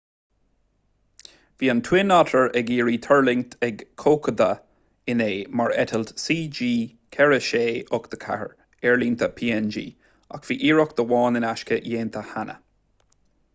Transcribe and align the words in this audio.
bhí 1.63 1.67
an 1.73 1.81
twin 1.87 2.13
otter 2.15 2.39
ag 2.61 2.71
iarraidh 2.77 3.03
tuirlingt 3.07 3.53
ag 3.67 3.83
kokoda 4.03 4.47
inné 5.13 5.27
mar 5.61 5.73
eitilt 5.83 6.13
cg4684 6.23 8.49
aerlínte 8.93 9.29
png 9.43 9.83
ach 10.39 10.47
bhí 10.49 10.57
iarracht 10.71 11.05
amháin 11.05 11.41
in 11.43 11.47
aisce 11.51 11.77
déanta 11.91 12.25
cheana 12.33 12.57